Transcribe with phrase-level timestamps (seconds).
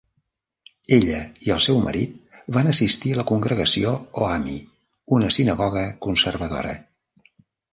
[0.95, 2.15] Ella i el seu marit
[2.57, 3.93] van assistir a la Congregació
[4.23, 4.57] o Ami,
[5.19, 6.75] una sinagoga conservadora.